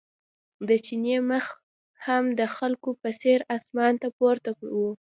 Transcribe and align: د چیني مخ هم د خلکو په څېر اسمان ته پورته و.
د 0.67 0.69
چیني 0.85 1.15
مخ 1.29 1.45
هم 2.05 2.23
د 2.39 2.41
خلکو 2.57 2.89
په 3.01 3.09
څېر 3.21 3.39
اسمان 3.55 3.93
ته 4.01 4.07
پورته 4.17 4.49
و. 4.83 4.83